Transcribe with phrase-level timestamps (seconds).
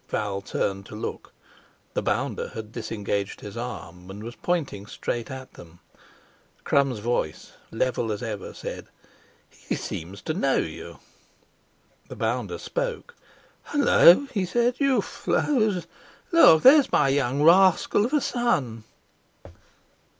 [0.09, 1.31] Val turned to look.
[1.93, 5.79] The "bounder" had disengaged his arm, and was pointing straight at them.
[6.63, 8.87] Crum's voice, level as ever, said:
[9.47, 10.97] "He seems to know you!"
[12.07, 13.15] The "bounder" spoke:
[13.67, 14.79] "H'llo!" he said.
[14.79, 15.85] "You f'llows,
[16.31, 16.63] look!
[16.63, 18.85] There's my young rascal of a son!"